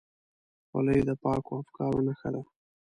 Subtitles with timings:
[0.69, 2.41] خولۍ د پاکو افکارو نښه ده.